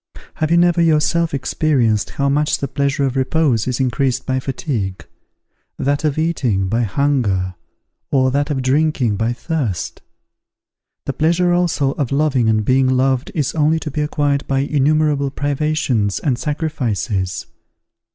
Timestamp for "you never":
0.49-0.81